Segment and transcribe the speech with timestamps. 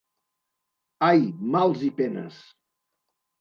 [1.07, 1.21] Ai,
[1.57, 2.41] mals i penes!